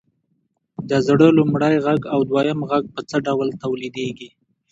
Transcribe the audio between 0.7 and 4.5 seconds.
د زړه لومړی غږ او دویم غږ په څه ډول تولیدیږي؟